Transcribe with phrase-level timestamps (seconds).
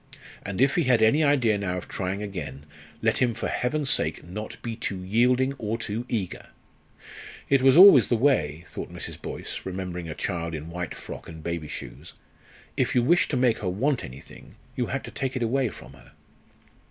[0.43, 2.65] And if he had any idea now of trying again,
[3.03, 6.47] let him, for Heaven's sake, not be too yielding or too eager!
[7.49, 9.21] "It was always the way," thought Mrs.
[9.21, 12.15] Boyce, remembering a child in white frock and baby shoes
[12.75, 15.93] "if you wished to make her want anything, you had to take it away from
[15.93, 16.13] her."